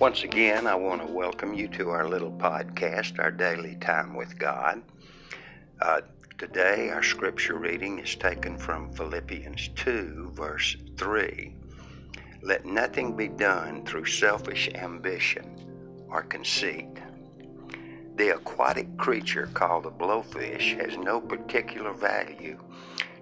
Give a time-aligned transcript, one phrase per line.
[0.00, 4.38] Once again, I want to welcome you to our little podcast, Our Daily Time with
[4.38, 4.80] God.
[5.82, 6.00] Uh,
[6.38, 11.54] today, our scripture reading is taken from Philippians 2, verse 3.
[12.40, 16.88] Let nothing be done through selfish ambition or conceit.
[18.16, 22.58] The aquatic creature called a blowfish has no particular value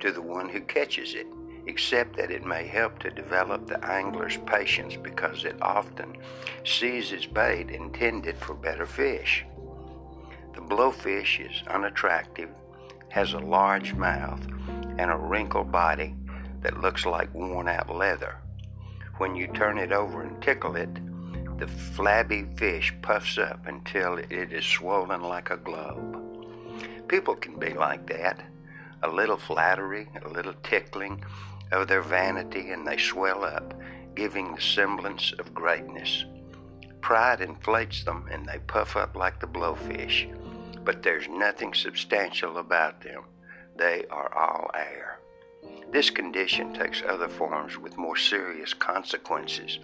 [0.00, 1.28] to the one who catches it
[1.66, 6.16] except that it may help to develop the angler's patience because it often
[6.64, 9.44] seizes bait intended for better fish.
[10.54, 12.50] The blowfish is unattractive,
[13.08, 14.40] has a large mouth,
[14.98, 16.14] and a wrinkled body
[16.62, 18.36] that looks like worn out leather.
[19.18, 20.92] When you turn it over and tickle it,
[21.58, 26.20] the flabby fish puffs up until it is swollen like a globe.
[27.06, 28.44] People can be like that.
[29.04, 31.22] A little flattery, a little tickling,
[31.70, 33.74] of their vanity and they swell up,
[34.14, 36.24] giving the semblance of greatness.
[37.02, 40.34] Pride inflates them and they puff up like the blowfish,
[40.84, 43.24] but there's nothing substantial about them.
[43.76, 45.18] They are all air.
[45.92, 49.80] This condition takes other forms with more serious consequences.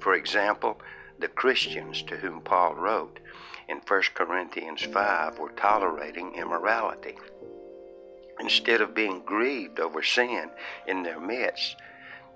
[0.00, 0.80] For example,
[1.20, 3.20] the Christians to whom Paul wrote
[3.68, 7.16] in 1 Corinthians 5 were tolerating immorality.
[8.38, 10.50] Instead of being grieved over sin
[10.86, 11.76] in their midst,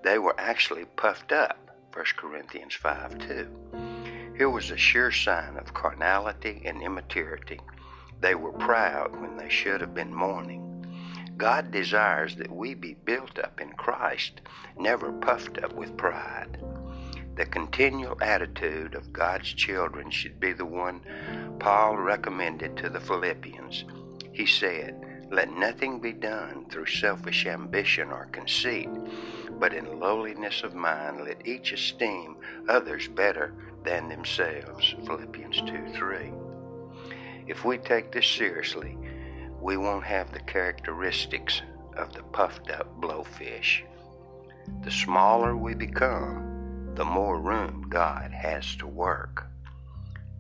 [0.03, 1.71] they were actually puffed up.
[1.93, 4.35] 1 Corinthians 5 2.
[4.37, 7.61] Here was a sure sign of carnality and immaturity.
[8.21, 10.67] They were proud when they should have been mourning.
[11.37, 14.41] God desires that we be built up in Christ,
[14.79, 16.59] never puffed up with pride.
[17.37, 21.01] The continual attitude of God's children should be the one
[21.59, 23.85] Paul recommended to the Philippians.
[24.33, 24.95] He said,
[25.31, 28.89] let nothing be done through selfish ambition or conceit,
[29.61, 32.37] but in lowliness of mind let each esteem
[32.69, 33.53] others better
[33.85, 34.95] than themselves.
[35.07, 36.33] Philippians 2 3.
[37.47, 38.99] If we take this seriously,
[39.61, 41.63] we won't have the characteristics
[41.97, 43.83] of the puffed up blowfish.
[44.83, 49.47] The smaller we become, the more room God has to work.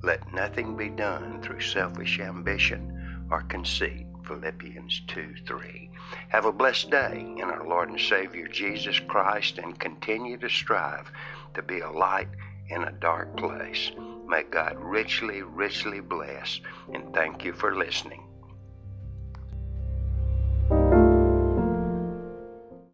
[0.03, 5.91] Let nothing be done through selfish ambition or conceit Philippians 2 3.
[6.29, 11.11] Have a blessed day in our Lord and Savior Jesus Christ and continue to strive
[11.55, 12.29] to be a light
[12.69, 13.91] in a dark place.
[14.29, 16.61] May God richly, richly bless
[16.93, 18.30] and thank you for listening.